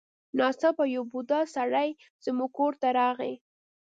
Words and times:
ناڅاپه 0.37 0.83
یو 0.95 1.03
بوډا 1.11 1.41
سړی 1.55 1.89
زموږ 2.25 2.49
کور 2.57 2.73
ته 2.81 2.87
راغی. 2.97 3.33